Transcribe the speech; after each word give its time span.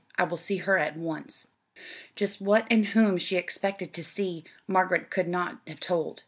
"I 0.17 0.23
will 0.23 0.35
see 0.37 0.57
her 0.57 0.79
at 0.79 0.97
once." 0.97 1.45
Just 2.15 2.41
what 2.41 2.65
and 2.71 2.87
whom 2.87 3.19
she 3.19 3.35
expected 3.37 3.93
to 3.93 4.03
see, 4.03 4.43
Margaret 4.67 5.11
could 5.11 5.27
not 5.27 5.61
have 5.67 5.79
told. 5.79 6.19